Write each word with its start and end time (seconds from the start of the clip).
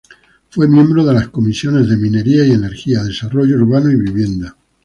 Fue 0.49 0.67
miembro 0.67 1.05
de 1.05 1.13
las 1.13 1.29
comisiones 1.29 1.87
de 1.87 1.95
Minería 1.95 2.43
y 2.43 2.53
Energía, 2.53 3.03
Desarrollo 3.03 3.55
Urbano 3.57 3.91
y 3.91 3.97
Vivienda. 3.97 4.55